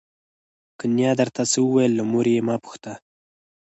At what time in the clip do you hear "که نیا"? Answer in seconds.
0.77-1.11